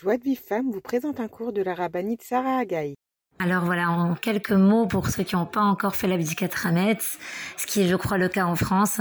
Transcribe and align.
Joie 0.00 0.16
de 0.16 0.22
Vive 0.22 0.40
Femme 0.40 0.70
vous 0.70 0.80
présente 0.80 1.18
un 1.18 1.26
cours 1.26 1.52
de 1.52 1.60
la 1.60 1.74
rabbinite 1.74 2.22
Sarah 2.22 2.58
Agaï. 2.58 2.94
Alors 3.40 3.64
voilà, 3.64 3.90
en 3.90 4.14
quelques 4.14 4.52
mots 4.52 4.86
pour 4.86 5.08
ceux 5.08 5.24
qui 5.24 5.34
n'ont 5.34 5.44
pas 5.44 5.62
encore 5.62 5.96
fait 5.96 6.06
l'abdicat 6.06 6.46
Rametz, 6.54 7.18
ce 7.56 7.66
qui 7.66 7.82
est 7.82 7.88
je 7.88 7.96
crois 7.96 8.16
le 8.16 8.28
cas 8.28 8.44
en 8.44 8.54
France, 8.54 9.00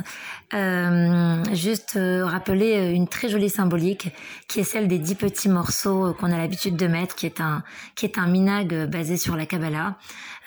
euh, 0.55 1.43
juste 1.53 1.97
euh, 1.97 2.25
rappeler 2.25 2.77
euh, 2.77 2.91
une 2.91 3.07
très 3.07 3.29
jolie 3.29 3.51
symbolique 3.51 4.09
qui 4.47 4.59
est 4.59 4.63
celle 4.63 4.87
des 4.87 4.97
dix 4.97 5.13
petits 5.13 5.49
morceaux 5.49 6.15
qu'on 6.15 6.31
a 6.31 6.37
l'habitude 6.37 6.75
de 6.75 6.87
mettre, 6.87 7.13
qui 7.13 7.27
est 7.27 7.41
un 7.41 7.61
qui 7.93 8.07
est 8.07 8.17
un 8.17 8.25
minag 8.25 8.89
basé 8.89 9.17
sur 9.17 9.35
la 9.35 9.45
Kabbalah. 9.45 9.97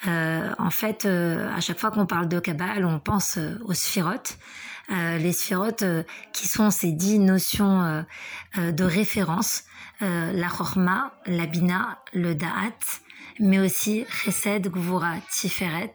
en 0.05 0.69
fait, 0.69 1.05
à 1.05 1.61
chaque 1.61 1.79
fois 1.79 1.91
qu'on 1.91 2.05
parle 2.05 2.27
de 2.27 2.41
Kabbalah, 2.41 2.85
on 2.85 2.99
pense 2.99 3.39
aux 3.63 3.73
sphirotes. 3.73 4.37
Les 4.89 5.31
sphirotes 5.31 5.83
qui 6.33 6.47
sont 6.47 6.69
ces 6.71 6.91
dix 6.91 7.19
notions 7.19 8.05
de 8.57 8.83
référence, 8.83 9.63
la 10.01 10.47
chorma, 10.49 11.13
la 11.25 11.45
bina, 11.45 11.99
le 12.13 12.35
da'at, 12.35 12.77
mais 13.39 13.59
aussi 13.59 14.05
Chesed, 14.09 14.67
Gvura, 14.69 15.15
Tiferet, 15.29 15.93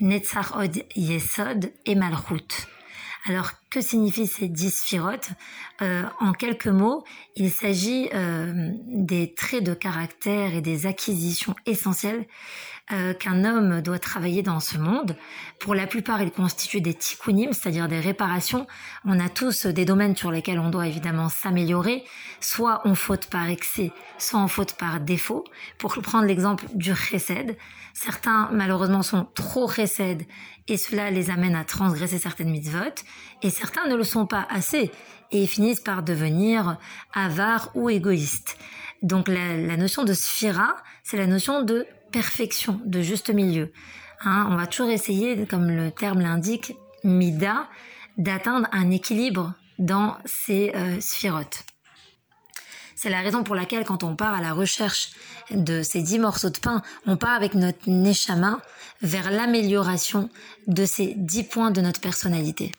Netzach 0.00 0.56
Od 0.56 0.84
Yesod 0.96 1.72
et 1.86 1.94
Malchut. 1.94 2.66
Que 3.72 3.80
signifient 3.80 4.26
ces 4.26 4.48
dix 4.48 4.70
sphirotes 4.70 5.30
euh, 5.80 6.02
En 6.20 6.32
quelques 6.32 6.68
mots, 6.68 7.02
il 7.36 7.50
s'agit 7.50 8.10
euh, 8.14 8.70
des 8.86 9.34
traits 9.34 9.64
de 9.64 9.72
caractère 9.72 10.54
et 10.54 10.60
des 10.60 10.86
acquisitions 10.86 11.56
essentielles 11.64 12.26
euh, 12.92 13.14
qu'un 13.14 13.44
homme 13.44 13.80
doit 13.80 13.98
travailler 13.98 14.42
dans 14.42 14.60
ce 14.60 14.76
monde. 14.76 15.16
Pour 15.58 15.74
la 15.74 15.86
plupart, 15.86 16.20
ils 16.20 16.30
constituent 16.30 16.82
des 16.82 16.92
tikkunim, 16.92 17.52
c'est-à-dire 17.52 17.88
des 17.88 18.00
réparations. 18.00 18.66
On 19.06 19.18
a 19.18 19.30
tous 19.30 19.64
des 19.66 19.86
domaines 19.86 20.16
sur 20.16 20.30
lesquels 20.30 20.58
on 20.58 20.68
doit 20.68 20.86
évidemment 20.86 21.30
s'améliorer. 21.30 22.04
Soit 22.40 22.82
on 22.84 22.94
faute 22.94 23.26
par 23.26 23.48
excès, 23.48 23.90
soit 24.18 24.40
on 24.40 24.48
faute 24.48 24.74
par 24.74 25.00
défaut. 25.00 25.44
Pour 25.78 25.94
prendre 26.02 26.26
l'exemple 26.26 26.66
du 26.74 26.94
chesed, 26.94 27.56
certains 27.94 28.50
malheureusement 28.52 29.02
sont 29.02 29.26
trop 29.34 29.70
chesed 29.70 30.26
et 30.68 30.76
cela 30.76 31.10
les 31.10 31.30
amène 31.30 31.54
à 31.54 31.64
transgresser 31.64 32.18
certaines 32.18 32.50
mitzvot 32.50 33.04
et 33.42 33.50
ne 33.88 33.96
le 33.96 34.04
sont 34.04 34.26
pas 34.26 34.46
assez 34.50 34.90
et 35.30 35.46
finissent 35.46 35.80
par 35.80 36.02
devenir 36.02 36.78
avares 37.12 37.70
ou 37.74 37.90
égoïstes. 37.90 38.56
Donc 39.02 39.28
la, 39.28 39.56
la 39.56 39.76
notion 39.76 40.04
de 40.04 40.12
sphira, 40.12 40.76
c'est 41.02 41.16
la 41.16 41.26
notion 41.26 41.62
de 41.62 41.86
perfection, 42.12 42.80
de 42.84 43.00
juste 43.00 43.30
milieu. 43.30 43.72
Hein, 44.24 44.46
on 44.50 44.56
va 44.56 44.66
toujours 44.66 44.90
essayer, 44.90 45.46
comme 45.46 45.68
le 45.68 45.90
terme 45.90 46.20
l'indique, 46.20 46.74
mida, 47.02 47.68
d'atteindre 48.18 48.68
un 48.72 48.90
équilibre 48.90 49.54
dans 49.78 50.16
ces 50.24 50.72
euh, 50.74 51.00
sphirotes. 51.00 51.64
C'est 52.94 53.10
la 53.10 53.20
raison 53.20 53.42
pour 53.42 53.56
laquelle 53.56 53.84
quand 53.84 54.04
on 54.04 54.14
part 54.14 54.34
à 54.34 54.40
la 54.40 54.52
recherche 54.52 55.10
de 55.50 55.82
ces 55.82 56.02
dix 56.02 56.20
morceaux 56.20 56.50
de 56.50 56.58
pain, 56.58 56.82
on 57.06 57.16
part 57.16 57.34
avec 57.34 57.54
notre 57.54 57.90
neshama 57.90 58.60
vers 59.00 59.32
l'amélioration 59.32 60.30
de 60.68 60.84
ces 60.84 61.14
dix 61.16 61.42
points 61.42 61.72
de 61.72 61.80
notre 61.80 62.00
personnalité. 62.00 62.70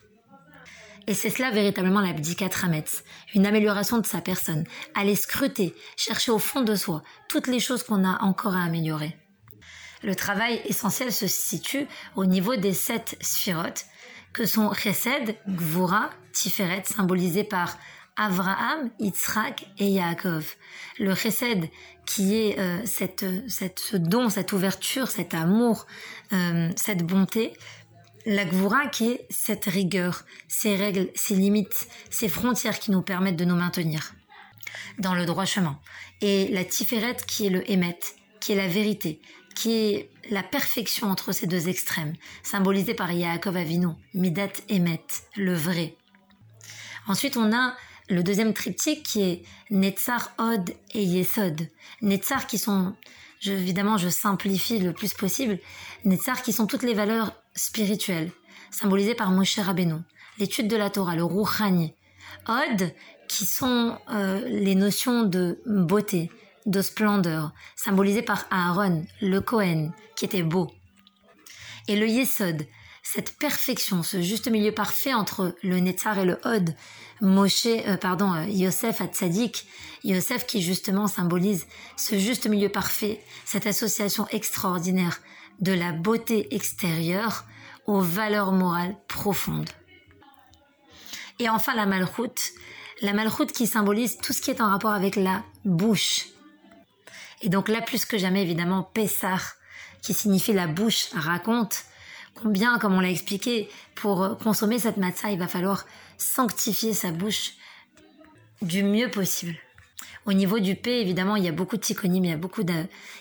Et 1.07 1.13
c'est 1.13 1.29
cela 1.29 1.51
véritablement 1.51 1.99
l'abdikat 1.99 2.49
rametz, 2.53 3.03
une 3.33 3.45
amélioration 3.45 3.97
de 3.97 4.05
sa 4.05 4.21
personne, 4.21 4.65
aller 4.95 5.15
scruter, 5.15 5.75
chercher 5.97 6.31
au 6.31 6.39
fond 6.39 6.61
de 6.61 6.75
soi 6.75 7.03
toutes 7.27 7.47
les 7.47 7.59
choses 7.59 7.83
qu'on 7.83 8.05
a 8.05 8.21
encore 8.23 8.55
à 8.55 8.63
améliorer. 8.63 9.17
Le 10.01 10.15
travail 10.15 10.61
essentiel 10.65 11.11
se 11.11 11.27
situe 11.27 11.87
au 12.15 12.25
niveau 12.25 12.55
des 12.55 12.73
sept 12.73 13.17
sphirotes, 13.21 13.85
que 14.33 14.45
sont 14.45 14.73
Chesed, 14.73 15.35
Gvura, 15.47 16.09
Tiferet, 16.33 16.83
symbolisés 16.85 17.43
par 17.43 17.77
Avraham, 18.15 18.89
Yitzhak 18.99 19.65
et 19.79 19.87
Yaakov. 19.89 20.55
Le 20.99 21.15
Chesed, 21.15 21.69
qui 22.05 22.35
est 22.35 22.59
euh, 22.59 22.79
cette, 22.85 23.25
ce 23.47 23.95
don, 23.95 24.29
cette 24.29 24.53
ouverture, 24.53 25.07
cet 25.07 25.33
amour, 25.33 25.85
euh, 26.31 26.69
cette 26.75 27.03
bonté. 27.03 27.53
La 28.25 28.45
Gvura, 28.45 28.88
qui 28.88 29.09
est 29.09 29.27
cette 29.30 29.65
rigueur, 29.65 30.23
ces 30.48 30.75
règles, 30.75 31.09
ces 31.14 31.36
limites, 31.36 31.87
ces 32.09 32.30
frontières 32.30 32.80
qui 32.80 32.92
nous 32.92 33.02
permettent 33.02 33.36
de 33.36 33.45
nous 33.45 33.55
maintenir 33.55 34.14
dans 34.98 35.14
le 35.14 35.25
droit 35.25 35.45
chemin. 35.45 35.80
Et 36.21 36.48
la 36.49 36.64
Tiferet, 36.64 37.17
qui 37.27 37.48
est 37.48 37.49
le 37.49 37.70
Hémet, 37.70 37.99
qui 38.39 38.53
est 38.53 38.55
la 38.55 38.67
vérité, 38.67 39.20
qui 39.55 39.73
est 39.73 40.09
la 40.30 40.42
perfection 40.42 41.11
entre 41.11 41.33
ces 41.33 41.48
deux 41.48 41.67
extrêmes, 41.67 42.14
symbolisée 42.43 42.93
par 42.93 43.11
Yaakov 43.11 43.58
Avinu, 43.58 43.89
Midat 44.14 44.53
Emet, 44.69 45.03
le 45.36 45.53
vrai. 45.53 45.98
Ensuite, 47.08 47.36
on 47.36 47.53
a 47.53 47.75
le 48.09 48.23
deuxième 48.23 48.53
triptyque 48.53 49.03
qui 49.03 49.21
est 49.21 49.43
Netzar, 49.69 50.31
Od 50.37 50.73
et 50.93 51.03
Yesod. 51.03 51.67
Netzar 52.02 52.48
qui 52.48 52.58
sont, 52.58 52.95
évidemment, 53.45 53.98
je 53.98 54.08
simplifie 54.08 54.80
le 54.80 54.93
plus 54.93 55.14
possible, 55.14 55.59
Netzar 56.05 56.42
qui 56.42 56.53
sont 56.53 56.67
toutes 56.67 56.83
les 56.83 56.93
valeurs 56.93 57.33
spirituelles, 57.55 58.31
symbolisées 58.71 59.15
par 59.15 59.31
Moshe 59.31 59.59
Rabbeinu, 59.59 59.95
l'étude 60.39 60.67
de 60.67 60.75
la 60.75 60.89
Torah, 60.89 61.15
le 61.15 61.23
Rouhani. 61.23 61.93
Od 62.47 62.93
qui 63.27 63.45
sont 63.45 63.97
euh, 64.11 64.41
les 64.47 64.75
notions 64.75 65.23
de 65.23 65.61
beauté, 65.65 66.30
de 66.65 66.81
splendeur, 66.81 67.52
symbolisé 67.75 68.21
par 68.21 68.45
Aaron, 68.52 69.05
le 69.21 69.39
Cohen, 69.39 69.92
qui 70.15 70.25
était 70.25 70.43
beau. 70.43 70.69
Et 71.87 71.95
le 71.95 72.08
Yesod, 72.08 72.65
cette 73.02 73.37
perfection, 73.37 74.03
ce 74.03 74.21
juste 74.21 74.49
milieu 74.49 74.71
parfait 74.71 75.13
entre 75.13 75.55
le 75.63 75.80
Netzar 75.80 76.19
et 76.19 76.25
le 76.25 76.39
Hod, 76.45 76.75
Moshe, 77.21 77.65
euh, 77.65 77.97
pardon, 77.97 78.33
euh, 78.33 78.45
Yosef 78.45 79.02
Hatzadik, 79.02 79.67
Yosef 80.03 80.45
qui 80.45 80.61
justement 80.61 81.08
symbolise 81.08 81.65
ce 81.95 82.17
juste 82.17 82.47
milieu 82.47 82.69
parfait, 82.69 83.21
cette 83.45 83.67
association 83.67 84.27
extraordinaire 84.30 85.21
de 85.59 85.73
la 85.73 85.91
beauté 85.91 86.53
extérieure 86.55 87.45
aux 87.86 88.02
valeurs 88.02 88.52
morales 88.52 88.95
profondes. 89.08 89.69
Et 91.39 91.49
enfin 91.49 91.75
la 91.75 91.86
malchoute, 91.86 92.52
la 93.02 93.14
malchoute 93.14 93.52
qui 93.52 93.67
symbolise 93.67 94.17
tout 94.17 94.33
ce 94.33 94.42
qui 94.42 94.52
est 94.52 94.61
en 94.61 94.69
rapport 94.69 94.93
avec 94.93 95.15
la 95.15 95.43
bouche, 95.65 96.33
et 97.43 97.49
donc 97.49 97.67
là, 97.67 97.81
plus 97.81 98.05
que 98.05 98.17
jamais, 98.17 98.42
évidemment, 98.42 98.83
Pessah, 98.83 99.37
qui 100.02 100.13
signifie 100.13 100.53
la 100.53 100.65
bouche, 100.65 101.09
raconte 101.13 101.83
combien, 102.36 102.80
comme 102.80 102.93
on 102.93 103.02
l'a 103.02 103.09
expliqué, 103.09 103.69
pour 103.95 104.37
consommer 104.37 104.80
cette 104.80 104.97
matzah, 104.97 105.31
il 105.31 105.39
va 105.39 105.49
falloir 105.49 105.86
sanctifier 106.17 106.93
sa 106.93 107.11
bouche 107.11 107.52
du 108.61 108.81
mieux 108.81 109.11
possible. 109.11 109.55
Au 110.25 110.33
niveau 110.33 110.59
du 110.59 110.75
P, 110.75 111.02
évidemment, 111.02 111.36
il 111.36 111.43
y 111.43 111.47
a 111.47 111.52
beaucoup 111.52 111.77
de 111.77 111.81
tikkonim, 111.81 112.23
il 112.23 112.30
y 112.30 112.33
a 112.33 112.37
beaucoup 112.37 112.64
de, 112.64 112.73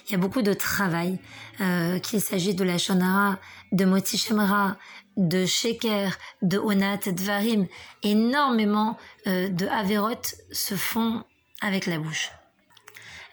il 0.06 0.12
y 0.12 0.14
a 0.14 0.18
beaucoup 0.18 0.42
de 0.42 0.52
travail, 0.52 1.18
euh, 1.60 1.98
qu'il 1.98 2.20
s'agit 2.20 2.54
de 2.54 2.64
la 2.64 2.78
shonara, 2.78 3.38
de 3.72 3.84
motichemra, 3.84 4.76
de 5.16 5.44
sheker, 5.44 6.16
de 6.42 6.58
onat, 6.58 6.98
de 6.98 7.22
varim. 7.22 7.66
Énormément 8.02 8.98
euh, 9.26 9.48
de 9.48 9.66
averot 9.66 10.22
se 10.52 10.74
font 10.74 11.24
avec 11.60 11.86
la 11.86 11.98
bouche. 11.98 12.30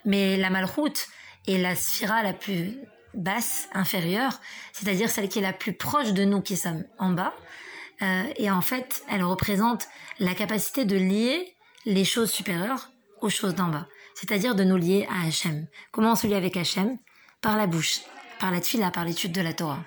Mais 0.05 0.37
la 0.37 0.49
malroute 0.49 1.07
est 1.47 1.57
la 1.57 1.75
sphira 1.75 2.23
la 2.23 2.33
plus 2.33 2.77
basse, 3.13 3.69
inférieure, 3.73 4.39
c'est-à-dire 4.73 5.09
celle 5.09 5.29
qui 5.29 5.39
est 5.39 5.43
la 5.43 5.53
plus 5.53 5.73
proche 5.73 6.13
de 6.13 6.23
nous 6.23 6.41
qui 6.41 6.57
sommes 6.57 6.83
en 6.97 7.09
bas. 7.09 7.33
Euh, 8.01 8.23
et 8.37 8.49
en 8.49 8.61
fait, 8.61 9.03
elle 9.09 9.23
représente 9.23 9.87
la 10.19 10.33
capacité 10.33 10.85
de 10.85 10.95
lier 10.95 11.55
les 11.85 12.05
choses 12.05 12.31
supérieures 12.31 12.91
aux 13.21 13.29
choses 13.29 13.55
d'en 13.55 13.67
bas. 13.67 13.87
C'est-à-dire 14.15 14.55
de 14.55 14.63
nous 14.63 14.77
lier 14.77 15.07
à 15.09 15.27
Hachem. 15.27 15.67
Comment 15.91 16.13
on 16.13 16.15
se 16.15 16.27
lie 16.27 16.35
avec 16.35 16.57
Hachem? 16.57 16.97
Par 17.41 17.57
la 17.57 17.67
bouche, 17.67 18.01
par 18.39 18.51
la 18.51 18.59
tfila, 18.59 18.91
par 18.91 19.05
l'étude 19.05 19.31
de 19.31 19.41
la 19.41 19.53
Torah. 19.53 19.83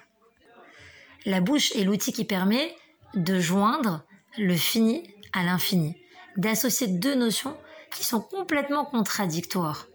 La 1.26 1.41
bouche 1.41 1.72
est 1.76 1.84
l'outil 1.84 2.12
qui 2.12 2.25
permet 2.25 2.75
de 3.15 3.38
joindre 3.38 4.04
le 4.38 4.56
fini 4.56 5.03
à 5.32 5.44
l'infini, 5.44 5.97
d'associer 6.37 6.87
deux 6.87 7.15
notions 7.15 7.56
qui 7.94 8.04
sont 8.04 8.20
complètement 8.20 8.84
contradictoires 8.84 9.87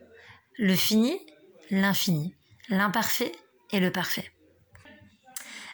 le 0.57 0.75
fini, 0.75 1.19
l'infini, 1.69 2.35
l'imparfait 2.69 3.31
et 3.71 3.79
le 3.79 3.91
parfait. 3.91 4.31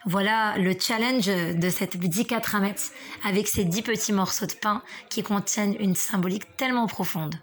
Voilà 0.06 0.58
le 0.58 0.76
challenge 0.78 1.28
de 1.28 1.70
cette 1.70 1.96
Bdikat 1.96 2.42
Rametz 2.44 2.92
avec 3.24 3.48
ces 3.48 3.64
dix 3.64 3.82
petits 3.82 4.12
morceaux 4.12 4.46
de 4.46 4.54
pain 4.54 4.84
qui 5.10 5.24
contiennent 5.24 5.78
une 5.80 5.96
symbolique 5.96 6.58
tellement 6.58 6.88
profonde. 6.88 7.36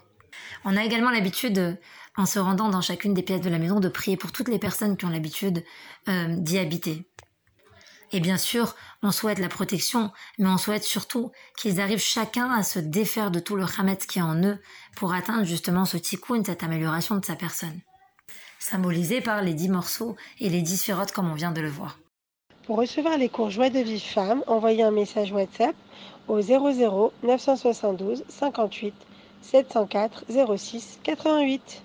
On 0.65 0.77
a 0.77 0.83
également 0.83 1.09
l'habitude, 1.09 1.79
en 2.17 2.25
se 2.25 2.39
rendant 2.39 2.69
dans 2.69 2.81
chacune 2.81 3.13
des 3.13 3.23
pièces 3.23 3.41
de 3.41 3.49
la 3.49 3.59
maison, 3.59 3.79
de 3.79 3.89
prier 3.89 4.17
pour 4.17 4.31
toutes 4.31 4.49
les 4.49 4.59
personnes 4.59 4.97
qui 4.97 5.05
ont 5.05 5.09
l'habitude 5.09 5.63
euh, 6.07 6.35
d'y 6.37 6.57
habiter. 6.57 7.07
Et 8.13 8.19
bien 8.19 8.37
sûr, 8.37 8.75
on 9.03 9.11
souhaite 9.11 9.39
la 9.39 9.47
protection, 9.47 10.11
mais 10.37 10.49
on 10.49 10.57
souhaite 10.57 10.83
surtout 10.83 11.31
qu'ils 11.57 11.79
arrivent 11.79 11.99
chacun 11.99 12.51
à 12.51 12.61
se 12.61 12.79
défaire 12.79 13.31
de 13.31 13.39
tout 13.39 13.55
le 13.55 13.65
Hametz 13.77 14.05
qui 14.05 14.19
est 14.19 14.23
en 14.23 14.35
eux 14.43 14.59
pour 14.97 15.13
atteindre 15.13 15.45
justement 15.45 15.85
ce 15.85 15.97
tikkun, 15.97 16.43
cette 16.43 16.63
amélioration 16.63 17.15
de 17.15 17.25
sa 17.25 17.35
personne. 17.35 17.79
Symbolisé 18.59 19.21
par 19.21 19.41
les 19.41 19.53
dix 19.53 19.69
morceaux 19.69 20.17
et 20.39 20.49
les 20.49 20.61
dix 20.61 20.77
sphirotes 20.77 21.13
comme 21.13 21.31
on 21.31 21.35
vient 21.35 21.51
de 21.51 21.61
le 21.61 21.69
voir. 21.69 21.99
Pour 22.65 22.77
recevoir 22.77 23.17
les 23.17 23.29
cours 23.29 23.49
Joie 23.49 23.69
de 23.69 23.79
vie 23.79 23.99
femme, 23.99 24.43
envoyez 24.45 24.83
un 24.83 24.91
message 24.91 25.31
WhatsApp 25.31 25.75
au 26.27 26.41
00 26.41 27.13
972 27.23 28.23
58 28.27 28.93
704 29.41 30.23
06 30.57 30.99
88. 31.03 31.83